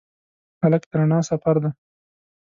هلک 0.61 0.83
د 0.89 0.91
رڼا 0.99 1.19
سفر 1.29 1.55
دی. 1.63 1.71